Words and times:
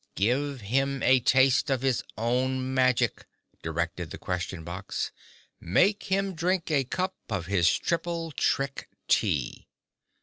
"Give 0.15 0.61
him 0.61 1.03
a 1.03 1.19
taste 1.19 1.69
of 1.69 1.83
his 1.83 2.03
own 2.17 2.73
magic," 2.73 3.27
directed 3.61 4.09
the 4.09 4.17
Question 4.17 4.63
Box. 4.63 5.11
"Make 5.59 6.05
him 6.05 6.33
drink 6.33 6.71
a 6.71 6.85
cup 6.85 7.13
of 7.29 7.45
his 7.45 7.69
Triple 7.77 8.31
Trick 8.31 8.89
Tea." 9.07 9.67